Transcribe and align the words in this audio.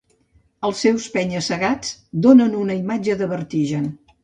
Els 0.69 0.79
seus 0.85 1.05
penya-segats 1.17 1.93
donen 2.29 2.57
una 2.65 2.81
imatge 2.83 3.21
de 3.23 3.31
vertigen. 3.37 3.89